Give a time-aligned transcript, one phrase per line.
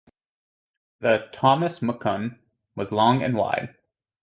[1.01, 2.39] The "Thomas McCunn"
[2.75, 3.75] was long and wide.